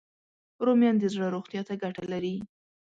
[0.65, 2.35] رومیان د زړه روغتیا ته ګټه لري